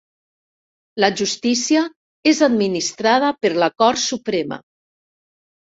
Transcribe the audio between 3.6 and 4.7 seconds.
la Cort Suprema.